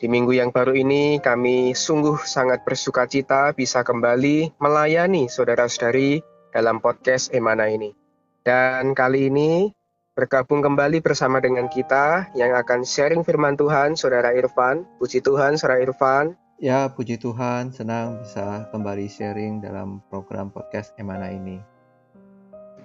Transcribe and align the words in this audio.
Di 0.00 0.08
minggu 0.08 0.32
yang 0.32 0.48
baru 0.48 0.72
ini, 0.72 1.20
kami 1.20 1.76
sungguh 1.76 2.24
sangat 2.24 2.64
bersuka 2.64 3.04
cita 3.04 3.52
bisa 3.52 3.84
kembali 3.84 4.56
melayani 4.56 5.28
saudara-saudari 5.28 6.24
dalam 6.56 6.80
podcast 6.80 7.28
Emana 7.36 7.68
ini. 7.68 7.92
Dan 8.40 8.96
kali 8.96 9.28
ini, 9.28 9.68
bergabung 10.16 10.64
kembali 10.64 11.04
bersama 11.04 11.36
dengan 11.44 11.68
kita 11.68 12.32
yang 12.32 12.56
akan 12.56 12.80
sharing 12.80 13.28
firman 13.28 13.60
Tuhan, 13.60 13.92
Saudara 13.92 14.32
Irfan. 14.32 14.88
Puji 14.96 15.20
Tuhan, 15.20 15.60
Saudara 15.60 15.84
Irfan. 15.84 16.32
Ya, 16.56 16.88
puji 16.88 17.20
Tuhan, 17.20 17.68
senang 17.68 18.24
bisa 18.24 18.72
kembali 18.72 19.04
sharing 19.04 19.60
dalam 19.60 20.00
program 20.08 20.48
podcast 20.48 20.96
Emana 20.96 21.28
ini. 21.28 21.60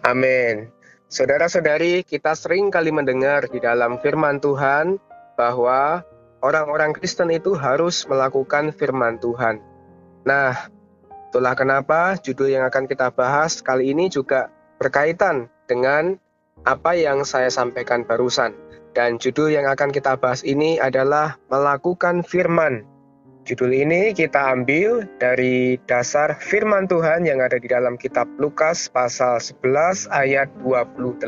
Amin. 0.04 0.68
Saudara-saudari, 1.08 2.04
kita 2.04 2.36
sering 2.36 2.68
kali 2.68 2.92
mendengar 2.92 3.48
di 3.48 3.64
dalam 3.64 4.04
firman 4.04 4.44
Tuhan 4.44 5.00
bahwa 5.40 6.04
orang-orang 6.46 6.94
Kristen 6.94 7.34
itu 7.34 7.58
harus 7.58 8.06
melakukan 8.06 8.70
firman 8.70 9.18
Tuhan. 9.18 9.58
Nah, 10.30 10.70
itulah 11.34 11.58
kenapa 11.58 12.22
judul 12.22 12.54
yang 12.54 12.70
akan 12.70 12.86
kita 12.86 13.10
bahas 13.10 13.66
kali 13.66 13.90
ini 13.90 14.14
juga 14.14 14.54
berkaitan 14.78 15.50
dengan 15.66 16.22
apa 16.62 16.94
yang 16.94 17.26
saya 17.26 17.50
sampaikan 17.50 18.06
barusan. 18.06 18.54
Dan 18.96 19.20
judul 19.20 19.52
yang 19.52 19.68
akan 19.68 19.92
kita 19.92 20.16
bahas 20.16 20.46
ini 20.48 20.80
adalah 20.80 21.36
melakukan 21.52 22.24
firman. 22.24 22.88
Judul 23.44 23.76
ini 23.76 24.16
kita 24.16 24.56
ambil 24.56 25.06
dari 25.20 25.78
dasar 25.84 26.40
firman 26.40 26.88
Tuhan 26.88 27.28
yang 27.28 27.44
ada 27.44 27.60
di 27.60 27.68
dalam 27.68 28.00
kitab 28.00 28.26
Lukas 28.40 28.88
pasal 28.88 29.38
11 29.38 30.10
ayat 30.10 30.50
28. 30.64 31.22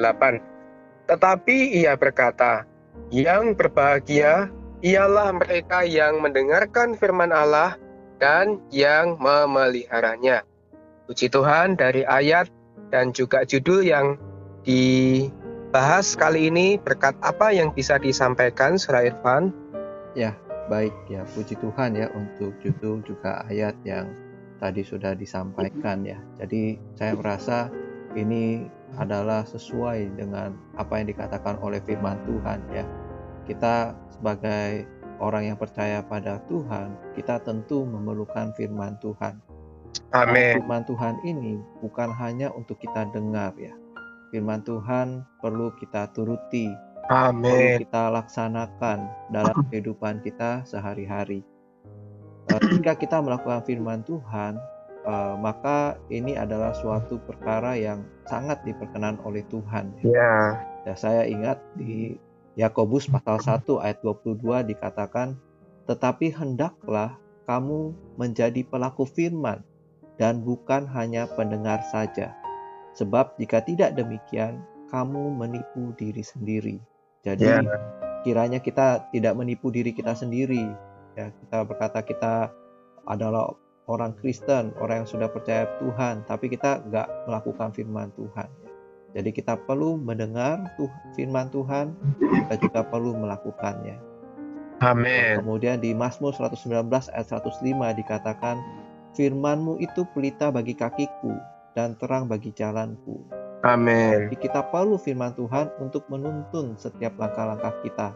Tetapi 1.11 1.57
ia 1.77 1.93
berkata, 1.99 2.65
yang 3.13 3.53
berbahagia 3.53 4.49
ialah 4.85 5.33
mereka 5.33 5.81
yang 5.81 6.21
mendengarkan 6.21 6.93
firman 6.93 7.33
Allah 7.33 7.77
dan 8.21 8.61
yang 8.69 9.17
memeliharanya. 9.17 10.45
Puji 11.09 11.31
Tuhan 11.33 11.79
dari 11.79 12.03
ayat 12.05 12.51
dan 12.93 13.15
juga 13.15 13.47
judul 13.47 13.81
yang 13.81 14.19
dibahas 14.67 16.13
kali 16.19 16.51
ini 16.51 16.77
berkat 16.77 17.15
apa 17.23 17.55
yang 17.55 17.71
bisa 17.73 17.97
disampaikan 17.97 18.75
Saudara 18.77 19.09
Irfan? 19.09 19.55
Ya, 20.13 20.35
baik 20.67 20.93
ya 21.07 21.23
puji 21.33 21.55
Tuhan 21.57 21.95
ya 21.95 22.11
untuk 22.13 22.53
judul 22.61 23.01
juga 23.07 23.47
ayat 23.47 23.73
yang 23.87 24.11
tadi 24.59 24.83
sudah 24.83 25.15
disampaikan 25.15 26.03
ya. 26.03 26.19
Jadi 26.37 26.77
saya 26.97 27.15
merasa 27.15 27.71
ini 28.17 28.65
adalah 28.97 29.45
sesuai 29.45 30.17
dengan 30.17 30.57
apa 30.75 30.99
yang 30.99 31.07
dikatakan 31.11 31.61
oleh 31.61 31.79
firman 31.85 32.17
Tuhan 32.25 32.59
ya 32.73 32.83
kita 33.47 33.95
sebagai 34.11 34.83
orang 35.17 35.49
yang 35.53 35.57
percaya 35.57 36.03
pada 36.05 36.43
Tuhan, 36.51 36.93
kita 37.17 37.41
tentu 37.41 37.87
memerlukan 37.87 38.53
firman 38.53 38.99
Tuhan. 39.01 39.41
Amin. 40.13 40.61
Firman 40.61 40.83
Tuhan 40.85 41.15
ini 41.25 41.57
bukan 41.81 42.13
hanya 42.13 42.53
untuk 42.53 42.77
kita 42.77 43.09
dengar 43.11 43.55
ya. 43.57 43.73
Firman 44.29 44.61
Tuhan 44.67 45.23
perlu 45.39 45.71
kita 45.79 46.11
turuti, 46.11 46.69
Amin. 47.07 47.47
perlu 47.47 47.81
kita 47.87 48.03
laksanakan 48.11 49.07
dalam 49.31 49.55
kehidupan 49.71 50.19
kita 50.21 50.67
sehari-hari. 50.67 51.41
Eh, 52.51 52.59
Jika 52.77 52.99
kita 52.99 53.23
melakukan 53.23 53.63
firman 53.63 54.03
Tuhan, 54.03 54.59
eh, 55.07 55.35
maka 55.39 55.95
ini 56.11 56.35
adalah 56.35 56.75
suatu 56.75 57.19
perkara 57.23 57.79
yang 57.79 58.03
sangat 58.27 58.59
diperkenan 58.67 59.19
oleh 59.23 59.43
Tuhan. 59.47 59.95
Ya. 60.03 60.59
Ya, 60.87 60.93
saya 60.95 61.27
ingat 61.27 61.59
di 61.75 62.15
Yakobus 62.57 63.05
pasal 63.05 63.37
1 63.37 63.77
ayat 63.77 64.01
22 64.01 64.65
dikatakan, 64.65 65.37
"Tetapi 65.85 66.33
hendaklah 66.33 67.21
kamu 67.45 67.93
menjadi 68.17 68.65
pelaku 68.65 69.05
firman 69.05 69.61
dan 70.17 70.41
bukan 70.41 70.89
hanya 70.89 71.29
pendengar 71.37 71.85
saja. 71.93 72.33
Sebab 72.97 73.37
jika 73.37 73.61
tidak 73.61 73.93
demikian, 73.93 74.65
kamu 74.89 75.37
menipu 75.37 75.93
diri 76.01 76.25
sendiri." 76.25 76.81
Jadi 77.21 77.45
Ya. 77.45 77.61
kiranya 78.25 78.57
kita 78.57 79.05
tidak 79.13 79.37
menipu 79.37 79.69
diri 79.69 79.93
kita 79.93 80.17
sendiri. 80.17 80.65
Ya, 81.13 81.29
kita 81.29 81.61
berkata 81.61 82.01
kita 82.01 82.49
adalah 83.05 83.53
orang 83.87 84.17
Kristen, 84.19 84.73
orang 84.81 85.05
yang 85.05 85.09
sudah 85.09 85.29
percaya 85.31 85.69
Tuhan, 85.79 86.25
tapi 86.27 86.51
kita 86.51 86.83
nggak 86.89 87.07
melakukan 87.29 87.69
firman 87.71 88.09
Tuhan. 88.17 88.66
Jadi 89.17 89.33
kita 89.33 89.57
perlu 89.57 89.97
mendengar 89.97 90.61
tuh 90.77 90.93
firman 91.17 91.49
Tuhan, 91.49 91.97
kita 92.21 92.53
juga 92.61 92.85
perlu 92.85 93.17
melakukannya. 93.17 93.97
Amin. 94.85 95.41
Kemudian 95.41 95.81
di 95.81 95.97
Mazmur 95.97 96.37
119 96.37 96.85
ayat 97.09 97.27
105 97.33 97.65
dikatakan, 97.97 98.61
Firmanmu 99.17 99.81
itu 99.81 100.05
pelita 100.13 100.53
bagi 100.53 100.77
kakiku 100.77 101.33
dan 101.73 101.97
terang 101.97 102.29
bagi 102.29 102.53
jalanku. 102.53 103.25
Amin. 103.65 104.29
Jadi 104.29 104.37
kita 104.37 104.69
perlu 104.69 105.01
firman 105.01 105.33
Tuhan 105.33 105.73
untuk 105.81 106.05
menuntun 106.13 106.77
setiap 106.77 107.17
langkah-langkah 107.17 107.73
kita. 107.81 108.13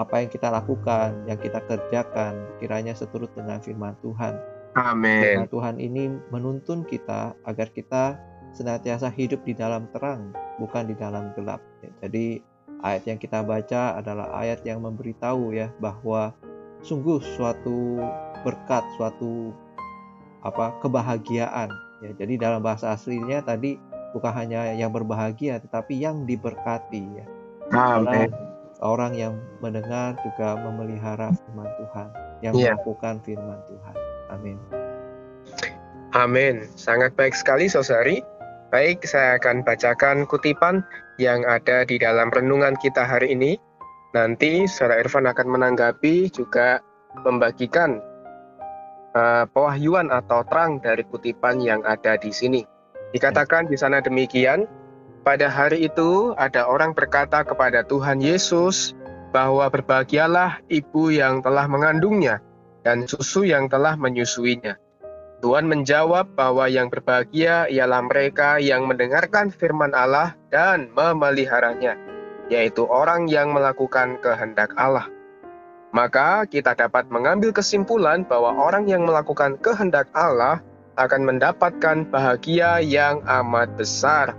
Apa 0.00 0.24
yang 0.24 0.32
kita 0.32 0.48
lakukan, 0.48 1.28
yang 1.28 1.36
kita 1.36 1.60
kerjakan, 1.68 2.40
kiranya 2.56 2.96
seturut 2.96 3.28
dengan 3.36 3.60
firman 3.60 3.92
Tuhan. 4.00 4.40
Amin. 4.80 5.20
Firman 5.20 5.50
Tuhan 5.52 5.76
ini 5.76 6.08
menuntun 6.32 6.88
kita 6.88 7.36
agar 7.44 7.68
kita 7.76 8.16
senantiasa 8.52 9.08
hidup 9.12 9.42
di 9.46 9.54
dalam 9.54 9.86
terang, 9.94 10.34
bukan 10.58 10.90
di 10.90 10.94
dalam 10.98 11.30
gelap. 11.38 11.62
Jadi 12.02 12.42
ayat 12.82 13.02
yang 13.06 13.18
kita 13.20 13.44
baca 13.44 14.00
adalah 14.00 14.32
ayat 14.36 14.64
yang 14.64 14.82
memberitahu 14.82 15.52
ya 15.54 15.68
bahwa 15.78 16.32
sungguh 16.80 17.20
suatu 17.36 18.00
berkat, 18.42 18.84
suatu 18.96 19.52
apa 20.40 20.72
kebahagiaan. 20.80 21.68
Ya, 22.00 22.16
jadi 22.16 22.40
dalam 22.40 22.64
bahasa 22.64 22.96
aslinya 22.96 23.44
tadi 23.44 23.76
bukan 24.16 24.32
hanya 24.32 24.72
yang 24.72 24.90
berbahagia, 24.90 25.60
tetapi 25.60 26.00
yang 26.00 26.24
diberkati. 26.24 27.04
Ya. 27.20 27.26
Amin. 27.70 28.32
orang 28.80 29.12
yang 29.12 29.36
mendengar 29.60 30.16
juga 30.24 30.56
memelihara 30.56 31.36
firman 31.36 31.68
Tuhan, 31.76 32.08
yang 32.40 32.54
Iya. 32.56 32.72
melakukan 32.80 33.20
firman 33.20 33.60
Tuhan. 33.68 33.96
Amin. 34.32 34.56
Amin. 36.16 36.64
Sangat 36.80 37.12
baik 37.12 37.36
sekali, 37.36 37.68
Saudari. 37.68 38.24
Baik, 38.70 39.02
saya 39.02 39.34
akan 39.34 39.66
bacakan 39.66 40.30
kutipan 40.30 40.86
yang 41.18 41.42
ada 41.42 41.82
di 41.82 41.98
dalam 41.98 42.30
renungan 42.30 42.78
kita 42.78 43.02
hari 43.02 43.34
ini. 43.34 43.58
Nanti 44.14 44.70
Saudara 44.70 45.02
Irfan 45.02 45.26
akan 45.26 45.58
menanggapi 45.58 46.30
juga 46.30 46.78
membagikan 47.26 47.98
uh, 49.18 49.42
pewahyuan 49.50 50.14
atau 50.14 50.46
terang 50.46 50.78
dari 50.78 51.02
kutipan 51.02 51.58
yang 51.58 51.82
ada 51.82 52.14
di 52.14 52.30
sini. 52.30 52.62
Dikatakan 53.10 53.66
di 53.66 53.74
sana 53.74 53.98
demikian, 53.98 54.70
pada 55.26 55.50
hari 55.50 55.90
itu 55.90 56.30
ada 56.38 56.70
orang 56.70 56.94
berkata 56.94 57.42
kepada 57.42 57.82
Tuhan 57.82 58.22
Yesus 58.22 58.94
bahwa 59.34 59.66
berbahagialah 59.66 60.62
ibu 60.70 61.10
yang 61.10 61.42
telah 61.42 61.66
mengandungnya 61.66 62.38
dan 62.86 63.10
susu 63.10 63.42
yang 63.42 63.66
telah 63.66 63.98
menyusuinya. 63.98 64.78
Tuhan 65.40 65.72
menjawab 65.72 66.36
bahwa 66.36 66.68
yang 66.68 66.92
berbahagia 66.92 67.64
ialah 67.72 68.04
mereka 68.04 68.60
yang 68.60 68.84
mendengarkan 68.84 69.48
firman 69.48 69.96
Allah 69.96 70.36
dan 70.52 70.92
memeliharanya, 70.92 71.96
yaitu 72.52 72.84
orang 72.84 73.24
yang 73.24 73.56
melakukan 73.56 74.20
kehendak 74.20 74.76
Allah. 74.76 75.08
Maka 75.96 76.44
kita 76.44 76.76
dapat 76.76 77.08
mengambil 77.08 77.56
kesimpulan 77.56 78.22
bahwa 78.28 78.52
orang 78.52 78.84
yang 78.84 79.08
melakukan 79.08 79.56
kehendak 79.64 80.12
Allah 80.12 80.60
akan 81.00 81.24
mendapatkan 81.24 82.04
bahagia 82.12 82.84
yang 82.84 83.24
amat 83.24 83.80
besar, 83.80 84.36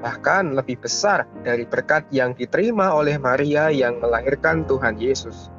bahkan 0.00 0.56
lebih 0.56 0.80
besar 0.80 1.28
dari 1.44 1.68
berkat 1.68 2.08
yang 2.08 2.32
diterima 2.32 2.96
oleh 2.96 3.20
Maria 3.20 3.68
yang 3.68 4.00
melahirkan 4.00 4.64
Tuhan 4.64 4.96
Yesus. 4.96 5.52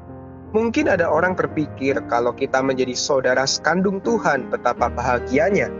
Mungkin 0.52 0.84
ada 0.84 1.08
orang 1.08 1.32
berpikir 1.32 1.96
kalau 2.12 2.36
kita 2.36 2.60
menjadi 2.60 2.92
saudara 2.92 3.48
sekandung 3.48 4.04
Tuhan 4.04 4.52
betapa 4.52 4.92
bahagianya. 4.92 5.72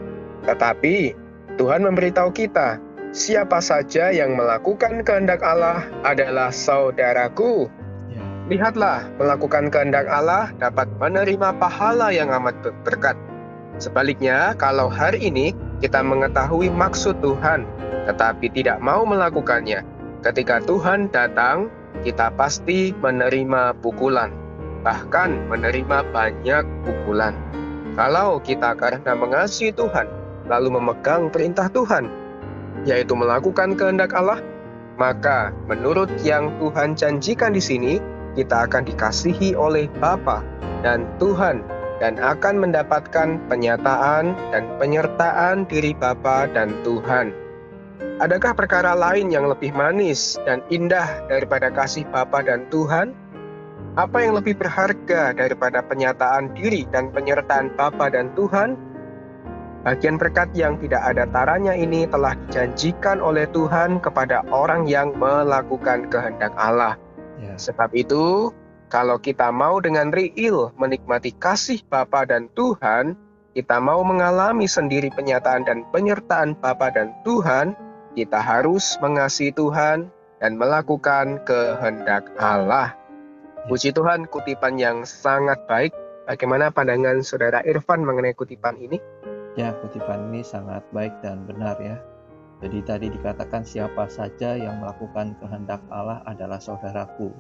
Tetapi 0.49 1.13
Tuhan 1.61 1.85
memberitahu 1.85 2.33
kita, 2.33 2.81
siapa 3.13 3.61
saja 3.61 4.09
yang 4.09 4.33
melakukan 4.33 5.05
kehendak 5.05 5.45
Allah 5.45 5.85
adalah 6.09 6.49
saudaraku. 6.49 7.69
Ya. 8.09 8.25
Lihatlah, 8.49 9.05
melakukan 9.21 9.69
kehendak 9.69 10.09
Allah 10.09 10.49
dapat 10.57 10.89
menerima 10.97 11.53
pahala 11.61 12.09
yang 12.09 12.33
amat 12.33 12.57
berkat. 12.81 13.15
Sebaliknya, 13.77 14.57
kalau 14.57 14.89
hari 14.89 15.29
ini 15.29 15.53
kita 15.85 16.01
mengetahui 16.01 16.73
maksud 16.73 17.21
Tuhan, 17.21 17.69
tetapi 18.09 18.49
tidak 18.57 18.81
mau 18.81 19.05
melakukannya, 19.05 19.85
ketika 20.25 20.65
Tuhan 20.65 21.13
datang, 21.13 21.69
kita 22.09 22.33
pasti 22.41 22.97
menerima 22.97 23.77
pukulan, 23.85 24.33
bahkan 24.83 25.47
menerima 25.49 26.05
banyak 26.11 26.67
pukulan. 26.83 27.35
Kalau 27.95 28.43
kita 28.43 28.75
karena 28.75 29.13
mengasihi 29.15 29.71
Tuhan, 29.73 30.11
lalu 30.51 30.79
memegang 30.79 31.31
perintah 31.31 31.71
Tuhan, 31.71 32.11
yaitu 32.85 33.15
melakukan 33.15 33.79
kehendak 33.79 34.11
Allah, 34.13 34.43
maka 34.99 35.55
menurut 35.71 36.11
yang 36.27 36.51
Tuhan 36.59 36.99
janjikan 36.99 37.55
di 37.55 37.63
sini, 37.63 37.95
kita 38.35 38.69
akan 38.69 38.85
dikasihi 38.89 39.55
oleh 39.55 39.89
Bapa 40.01 40.41
dan 40.81 41.05
Tuhan 41.21 41.63
dan 42.03 42.19
akan 42.19 42.59
mendapatkan 42.59 43.39
penyataan 43.47 44.35
dan 44.51 44.63
penyertaan 44.83 45.69
diri 45.71 45.95
Bapa 45.95 46.51
dan 46.51 46.75
Tuhan. 46.83 47.31
Adakah 48.19 48.55
perkara 48.59 48.99
lain 48.99 49.31
yang 49.31 49.47
lebih 49.47 49.71
manis 49.75 50.39
dan 50.43 50.63
indah 50.71 51.27
daripada 51.31 51.71
kasih 51.71 52.03
Bapa 52.11 52.43
dan 52.43 52.67
Tuhan? 52.73 53.22
Apa 53.93 54.25
yang 54.25 54.41
lebih 54.41 54.57
berharga 54.57 55.37
daripada 55.37 55.85
penyataan 55.85 56.57
diri 56.57 56.89
dan 56.89 57.13
penyertaan 57.13 57.77
Bapa 57.77 58.09
dan 58.09 58.33
Tuhan? 58.33 58.73
Bagian 59.85 60.17
berkat 60.17 60.49
yang 60.57 60.81
tidak 60.81 61.05
ada 61.05 61.29
taranya 61.29 61.77
ini 61.77 62.09
telah 62.09 62.33
dijanjikan 62.49 63.21
oleh 63.21 63.45
Tuhan 63.53 64.01
kepada 64.01 64.49
orang 64.49 64.89
yang 64.89 65.13
melakukan 65.13 66.09
kehendak 66.09 66.57
Allah. 66.57 66.97
Ya. 67.37 67.53
Sebab 67.61 67.93
itu, 67.93 68.49
kalau 68.89 69.21
kita 69.21 69.53
mau 69.53 69.77
dengan 69.77 70.09
riil 70.09 70.73
menikmati 70.81 71.37
kasih 71.37 71.85
Bapa 71.93 72.25
dan 72.25 72.49
Tuhan, 72.57 73.13
kita 73.53 73.77
mau 73.77 74.01
mengalami 74.01 74.65
sendiri 74.65 75.13
penyataan 75.13 75.69
dan 75.69 75.85
penyertaan 75.93 76.57
Bapa 76.57 76.89
dan 76.97 77.13
Tuhan, 77.29 77.77
kita 78.17 78.41
harus 78.41 78.97
mengasihi 79.05 79.53
Tuhan 79.53 80.09
dan 80.41 80.57
melakukan 80.57 81.45
kehendak 81.45 82.33
Allah. 82.41 83.02
Puji 83.71 83.95
Tuhan, 83.95 84.27
kutipan 84.27 84.75
yang 84.75 85.07
sangat 85.07 85.63
baik. 85.71 85.95
Bagaimana 86.27 86.75
pandangan 86.75 87.23
Saudara 87.23 87.63
Irfan 87.63 88.03
mengenai 88.03 88.35
kutipan 88.35 88.75
ini? 88.83 88.99
Ya, 89.55 89.71
kutipan 89.79 90.35
ini 90.35 90.43
sangat 90.43 90.83
baik 90.91 91.15
dan 91.23 91.47
benar 91.47 91.79
ya. 91.79 92.03
Jadi 92.59 92.83
tadi 92.83 93.07
dikatakan 93.15 93.63
siapa 93.63 94.11
saja 94.11 94.59
yang 94.59 94.83
melakukan 94.83 95.39
kehendak 95.39 95.79
Allah 95.95 96.27
adalah 96.27 96.59
saudaraku. 96.59 97.31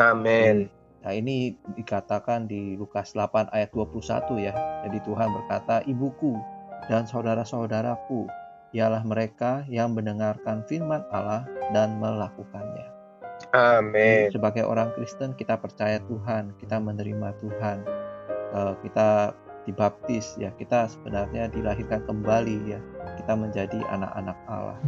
Amin. 0.00 0.72
Nah 1.04 1.12
ini 1.12 1.60
dikatakan 1.76 2.48
di 2.48 2.80
Lukas 2.80 3.12
8 3.12 3.52
ayat 3.52 3.68
21 3.76 4.48
ya. 4.48 4.56
Jadi 4.88 4.98
Tuhan 5.04 5.28
berkata, 5.28 5.84
ibuku 5.84 6.40
dan 6.88 7.04
saudara-saudaraku, 7.04 8.24
ialah 8.72 9.04
mereka 9.04 9.60
yang 9.68 9.92
mendengarkan 9.92 10.64
firman 10.64 11.04
Allah 11.12 11.44
dan 11.76 12.00
melakukannya. 12.00 12.95
Amin. 13.52 14.32
Sebagai 14.32 14.64
orang 14.64 14.92
Kristen 14.96 15.36
kita 15.36 15.56
percaya 15.60 16.00
Tuhan, 16.04 16.56
kita 16.60 16.80
menerima 16.80 17.36
Tuhan, 17.40 17.78
eh, 18.52 18.74
kita 18.84 19.36
dibaptis 19.66 20.38
ya, 20.38 20.54
kita 20.54 20.86
sebenarnya 20.86 21.50
dilahirkan 21.50 22.06
kembali 22.06 22.56
ya 22.70 22.80
kita 23.16 23.32
menjadi 23.34 23.80
anak-anak 23.90 24.38
Allah. 24.46 24.78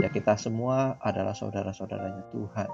Ya 0.00 0.08
kita 0.08 0.38
semua 0.38 0.96
adalah 1.02 1.34
saudara-saudaranya 1.34 2.24
Tuhan. 2.32 2.70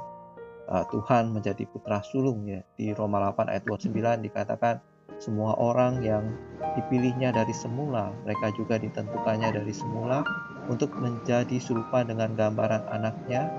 Uh, 0.71 0.87
Tuhan 0.95 1.35
menjadi 1.35 1.67
putra 1.67 1.99
sulung 2.07 2.47
ya. 2.47 2.63
Di 2.79 2.95
Roma 2.95 3.19
8 3.35 3.51
ayat 3.51 3.67
29 3.67 4.23
dikatakan 4.23 4.79
semua 5.19 5.59
orang 5.59 6.01
yang 6.07 6.31
dipilihnya 6.79 7.35
dari 7.35 7.51
semula, 7.51 8.15
mereka 8.23 8.55
juga 8.55 8.79
ditentukannya 8.79 9.51
dari 9.51 9.75
semula 9.75 10.23
untuk 10.71 10.95
menjadi 10.95 11.59
serupa 11.59 12.07
dengan 12.07 12.39
gambaran 12.39 12.87
anaknya, 12.89 13.51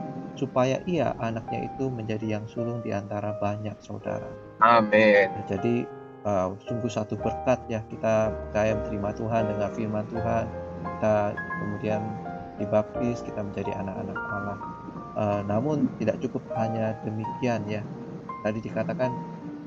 supaya 0.42 0.82
ia 0.90 1.14
anaknya 1.22 1.70
itu 1.70 1.94
menjadi 1.94 2.42
yang 2.42 2.46
sulung 2.50 2.82
di 2.82 2.90
antara 2.90 3.38
banyak 3.38 3.78
saudara. 3.78 4.26
Amin. 4.66 5.30
jadi 5.46 5.86
uh, 6.26 6.58
sungguh 6.66 6.90
satu 6.90 7.14
berkat 7.14 7.62
ya 7.70 7.86
kita 7.94 8.34
percaya 8.34 8.74
menerima 8.74 9.10
Tuhan 9.14 9.44
dengan 9.54 9.70
firman 9.78 10.06
Tuhan 10.10 10.46
kita 10.82 11.16
kemudian 11.38 12.02
dibaptis 12.58 13.22
kita 13.22 13.42
menjadi 13.46 13.72
anak-anak 13.78 14.18
Allah. 14.18 14.58
Uh, 15.12 15.42
namun 15.46 15.86
tidak 16.02 16.18
cukup 16.26 16.42
hanya 16.58 16.98
demikian 17.06 17.62
ya. 17.70 17.86
Tadi 18.42 18.58
dikatakan 18.66 19.14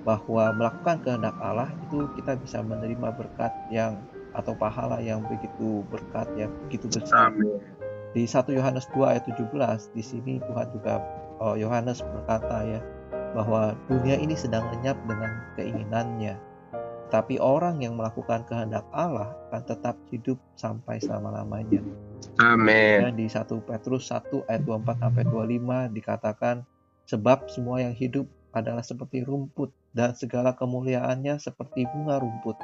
bahwa 0.03 0.51
melakukan 0.59 1.01
kehendak 1.07 1.37
Allah 1.39 1.71
itu 1.87 2.11
kita 2.19 2.35
bisa 2.39 2.61
menerima 2.61 3.15
berkat 3.15 3.55
yang 3.71 3.99
atau 4.35 4.51
pahala 4.59 4.99
yang 4.99 5.23
begitu 5.31 5.87
berkat 5.89 6.27
ya 6.35 6.51
begitu 6.67 6.91
besar. 6.91 7.31
Amin. 7.31 7.63
Di 8.15 8.31
1 8.31 8.47
Yohanes 8.55 8.87
2 8.95 9.11
ayat 9.11 9.27
17 9.27 9.51
di 9.91 10.03
sini 10.03 10.39
Tuhan 10.39 10.71
juga 10.71 11.03
oh, 11.43 11.59
Yohanes 11.59 11.99
berkata 12.01 12.63
ya 12.63 12.81
bahwa 13.35 13.75
dunia 13.91 14.15
ini 14.15 14.39
sedang 14.39 14.71
lenyap 14.71 14.95
dengan 15.11 15.43
keinginannya 15.59 16.39
tapi 17.15 17.39
orang 17.39 17.79
yang 17.79 17.95
melakukan 17.95 18.43
kehendak 18.43 18.83
Allah 18.91 19.39
akan 19.47 19.63
tetap 19.71 19.95
hidup 20.11 20.35
sampai 20.59 20.99
selama-lamanya. 20.99 21.79
Amin. 22.43 23.07
Dan 23.07 23.15
di 23.15 23.31
1 23.31 23.47
Petrus 23.63 24.11
1 24.11 24.51
ayat 24.51 24.67
24 24.67 24.99
sampai 24.99 25.23
25 25.31 25.95
dikatakan 25.95 26.57
sebab 27.07 27.47
semua 27.47 27.87
yang 27.87 27.95
hidup 27.95 28.27
adalah 28.51 28.83
seperti 28.83 29.23
rumput 29.23 29.71
dan 29.95 30.19
segala 30.19 30.59
kemuliaannya 30.59 31.39
seperti 31.39 31.87
bunga 31.95 32.19
rumput. 32.19 32.59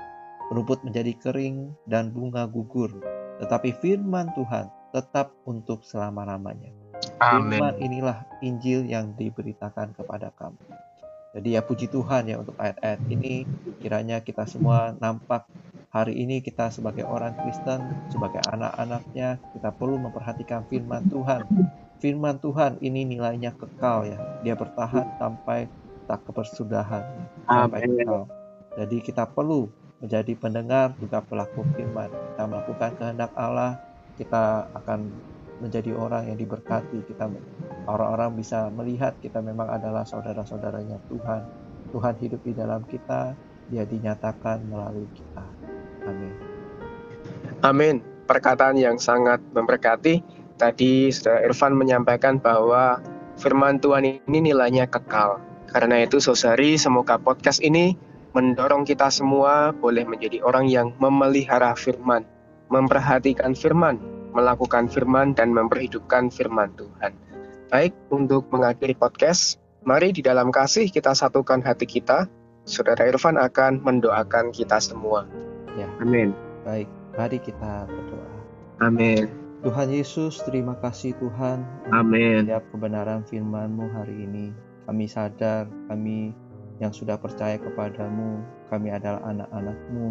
Rumput 0.51 0.83
menjadi 0.83 1.15
kering 1.15 1.71
dan 1.87 2.11
bunga 2.11 2.51
gugur, 2.51 2.91
tetapi 3.39 3.71
firman 3.79 4.35
Tuhan 4.35 4.67
tetap 4.91 5.35
untuk 5.47 5.83
selama-lamanya. 5.87 6.71
Firman 7.17 7.81
inilah 7.81 8.29
Injil 8.45 8.85
yang 8.85 9.17
diberitakan 9.17 9.97
kepada 9.97 10.31
kamu. 10.37 10.61
Jadi 11.31 11.49
ya 11.55 11.63
puji 11.63 11.87
Tuhan 11.87 12.27
ya 12.27 12.43
untuk 12.43 12.59
ayat-ayat 12.59 13.01
ini 13.07 13.47
kiranya 13.79 14.19
kita 14.19 14.51
semua 14.51 14.99
nampak 14.99 15.47
hari 15.95 16.19
ini 16.19 16.43
kita 16.43 16.75
sebagai 16.75 17.07
orang 17.07 17.39
Kristen, 17.39 17.87
sebagai 18.11 18.43
anak-anaknya 18.51 19.39
kita 19.55 19.71
perlu 19.71 19.99
memperhatikan 20.03 20.67
firman 20.67 21.07
Tuhan. 21.07 21.47
Firman 22.03 22.43
Tuhan 22.43 22.83
ini 22.83 23.07
nilainya 23.07 23.55
kekal 23.55 24.11
ya. 24.11 24.19
Dia 24.43 24.59
bertahan 24.59 25.07
sampai 25.23 25.71
tak 26.11 26.27
kepersudahan 26.27 27.05
sampai 27.47 27.79
kekal. 27.87 28.27
Jadi 28.75 28.97
kita 28.99 29.27
perlu 29.31 29.71
menjadi 30.03 30.33
pendengar 30.35 30.97
juga 30.99 31.23
pelaku 31.23 31.63
firman. 31.79 32.11
Kita 32.11 32.43
melakukan 32.49 32.91
kehendak 32.99 33.31
Allah, 33.39 33.79
kita 34.21 34.69
akan 34.77 35.09
menjadi 35.65 35.97
orang 35.97 36.29
yang 36.29 36.37
diberkati. 36.37 37.01
Kita 37.09 37.33
orang-orang 37.89 38.37
bisa 38.37 38.69
melihat 38.69 39.17
kita 39.25 39.41
memang 39.41 39.73
adalah 39.73 40.05
saudara-saudaranya 40.05 41.01
Tuhan. 41.09 41.43
Tuhan 41.91 42.15
hidup 42.21 42.41
di 42.45 42.53
dalam 42.53 42.85
kita, 42.85 43.33
dia 43.73 43.89
dinyatakan 43.89 44.69
melalui 44.69 45.09
kita. 45.17 45.45
Amin. 46.05 46.33
Amin. 47.65 47.97
Perkataan 48.29 48.77
yang 48.77 49.01
sangat 49.01 49.41
memberkati. 49.57 50.23
Tadi 50.61 51.09
Saudara 51.09 51.49
Irfan 51.49 51.73
menyampaikan 51.73 52.37
bahwa 52.37 53.01
firman 53.41 53.81
Tuhan 53.81 54.05
ini 54.05 54.53
nilainya 54.53 54.85
kekal. 54.87 55.41
Karena 55.73 56.05
itu 56.05 56.21
saudari, 56.21 56.77
semoga 56.77 57.17
podcast 57.17 57.65
ini 57.65 57.97
mendorong 58.37 58.85
kita 58.87 59.11
semua 59.11 59.73
boleh 59.75 60.07
menjadi 60.07 60.43
orang 60.45 60.67
yang 60.71 60.95
memelihara 61.03 61.75
firman, 61.75 62.23
memperhatikan 62.71 63.53
firman, 63.53 63.99
melakukan 64.33 64.87
firman 64.87 65.35
dan 65.35 65.51
memperhidupkan 65.51 66.31
firman 66.31 66.71
Tuhan. 66.79 67.13
Baik, 67.71 67.95
untuk 68.11 68.47
mengakhiri 68.51 68.95
podcast, 68.95 69.59
mari 69.83 70.15
di 70.15 70.23
dalam 70.23 70.55
kasih 70.55 70.91
kita 70.91 71.15
satukan 71.15 71.63
hati 71.63 71.87
kita. 71.87 72.31
Saudara 72.67 73.07
Irfan 73.07 73.35
akan 73.35 73.83
mendoakan 73.83 74.55
kita 74.55 74.79
semua. 74.79 75.27
Ya. 75.75 75.91
Amin. 75.99 76.31
Baik, 76.63 76.87
mari 77.19 77.39
kita 77.43 77.91
berdoa. 77.91 78.31
Amin. 78.81 79.27
Tuhan 79.61 79.93
Yesus, 79.93 80.41
terima 80.49 80.73
kasih 80.81 81.13
Tuhan. 81.21 81.67
Amin. 81.93 82.49
Setiap 82.49 82.65
kebenaran 82.73 83.27
firman-Mu 83.29 83.93
hari 83.93 84.25
ini. 84.25 84.57
Kami 84.89 85.05
sadar, 85.05 85.69
kami 85.87 86.33
yang 86.81 86.91
sudah 86.91 87.21
percaya 87.21 87.61
kepadamu, 87.61 88.41
kami 88.73 88.89
adalah 88.89 89.21
anak-anak-Mu. 89.29 90.07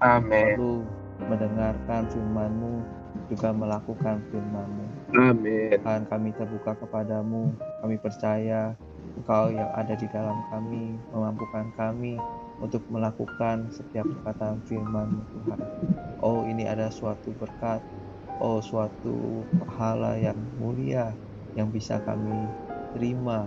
Amin. 0.00 0.54
Lalu 0.54 0.86
mendengarkan 1.28 2.08
firman-Mu, 2.10 2.82
juga 3.28 3.50
melakukan 3.52 4.22
firman-Mu. 4.30 4.86
Amin. 5.18 5.76
Tuhan 5.78 6.08
kami 6.08 6.30
terbuka 6.34 6.72
kepadamu, 6.78 7.52
kami 7.84 7.96
percaya 8.00 8.72
Engkau 9.12 9.52
yang 9.52 9.68
ada 9.76 9.92
di 9.92 10.08
dalam 10.08 10.38
kami, 10.48 10.96
memampukan 11.12 11.68
kami 11.76 12.16
untuk 12.64 12.80
melakukan 12.88 13.68
setiap 13.68 14.08
perkataan 14.08 14.62
firman 14.64 15.20
Tuhan. 15.34 15.60
Oh 16.24 16.46
ini 16.48 16.64
ada 16.64 16.88
suatu 16.88 17.34
berkat, 17.36 17.82
oh 18.40 18.62
suatu 18.62 19.44
pahala 19.66 20.16
yang 20.16 20.38
mulia 20.56 21.12
yang 21.52 21.68
bisa 21.68 22.00
kami 22.08 22.48
terima 22.96 23.44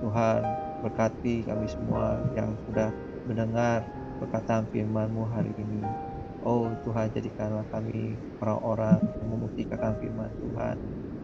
Tuhan 0.00 0.40
Berkati 0.82 1.46
kami 1.46 1.70
semua 1.70 2.18
yang 2.34 2.58
sudah 2.66 2.90
mendengar 3.30 3.86
perkataan 4.18 4.66
firman-Mu 4.74 5.22
hari 5.30 5.54
ini. 5.54 5.78
Oh 6.42 6.66
Tuhan, 6.82 7.06
jadikanlah 7.14 7.62
kami 7.70 8.18
orang-orang 8.42 8.98
yang 8.98 9.28
membuktikan 9.30 9.94
firman 10.02 10.26
Tuhan 10.42 10.76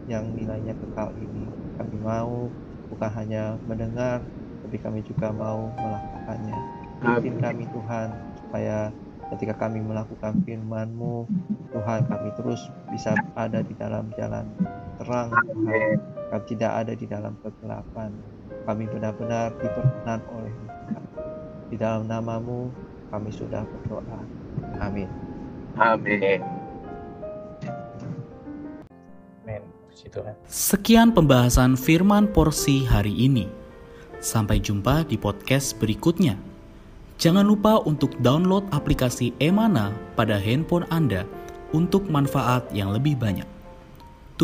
yang 0.07 0.31
nilainya 0.31 0.71
kekal 0.79 1.11
ini. 1.19 1.51
Kami 1.75 1.95
mau 1.99 2.47
bukan 2.87 3.11
hanya 3.19 3.59
mendengar, 3.67 4.23
tapi 4.63 4.79
kami 4.79 5.03
juga 5.03 5.35
mau 5.35 5.67
melakukannya. 5.75 6.57
Bimbing 7.03 7.35
kami 7.43 7.63
Tuhan, 7.67 8.07
supaya 8.39 8.95
ketika 9.35 9.67
kami 9.67 9.83
melakukan 9.83 10.39
firman-Mu, 10.47 11.27
Tuhan 11.75 11.99
kami 12.07 12.29
terus 12.39 12.63
bisa 12.87 13.11
ada 13.35 13.59
di 13.59 13.75
dalam 13.75 14.07
jalan 14.15 14.47
terang 15.03 15.35
Tuhan. 15.35 15.99
Kami 16.31 16.43
tidak 16.47 16.71
ada 16.71 16.93
di 16.95 17.05
dalam 17.05 17.35
kegelapan. 17.43 18.15
Kami 18.63 18.83
benar-benar 18.87 19.51
diperkenan 19.59 20.19
oleh 20.31 20.53
Tuhan. 20.63 21.03
Di 21.69 21.75
dalam 21.77 22.07
namamu 22.07 22.71
kami 23.09 23.29
sudah 23.33 23.65
berdoa. 23.65 24.19
Amin. 24.79 25.09
Amin. 25.75 26.41
Sekian 30.47 31.11
pembahasan 31.11 31.75
firman 31.75 32.31
porsi 32.31 32.87
hari 32.87 33.11
ini. 33.11 33.45
Sampai 34.23 34.63
jumpa 34.63 35.03
di 35.05 35.19
podcast 35.19 35.75
berikutnya. 35.77 36.39
Jangan 37.19 37.43
lupa 37.43 37.83
untuk 37.83 38.15
download 38.23 38.63
aplikasi 38.71 39.35
Emana 39.43 39.91
pada 40.15 40.39
handphone 40.39 40.87
Anda 40.87 41.27
untuk 41.75 42.07
manfaat 42.07 42.71
yang 42.71 42.95
lebih 42.95 43.19
banyak. 43.19 43.58